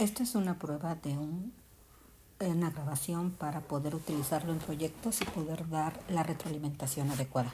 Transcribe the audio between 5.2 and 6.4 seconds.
y poder dar la